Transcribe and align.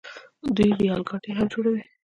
دوی 0.55 0.69
ریل 0.79 1.01
ګاډي 1.09 1.31
هم 1.37 1.47
جوړوي. 1.53 1.81